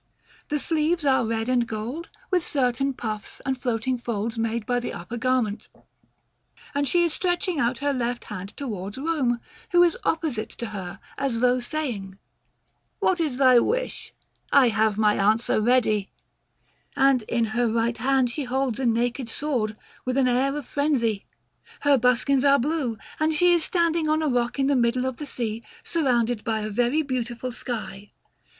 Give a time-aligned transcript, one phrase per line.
[0.49, 4.93] The sleeves are red and gold, with certain puffs and floating folds made by the
[4.93, 5.69] upper garment,
[6.73, 9.39] and she is stretching out her left hand towards Rome,
[9.73, 12.17] who is opposite to her, as though saying,
[12.97, 14.11] "What is thy wish?
[14.51, 16.09] I have my answer ready;"
[16.95, 21.25] and in her right hand she holds a naked sword, with an air of frenzy.
[21.81, 25.17] Her buskins are blue, and she is standing on a rock in the middle of
[25.17, 28.13] the sea, surrounded by a very beautiful sky.